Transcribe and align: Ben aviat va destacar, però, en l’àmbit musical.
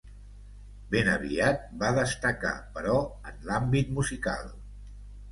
Ben 0.93 1.09
aviat 1.15 1.59
va 1.83 1.91
destacar, 1.97 2.53
però, 2.77 2.95
en 3.33 3.37
l’àmbit 3.51 3.93
musical. 3.99 4.49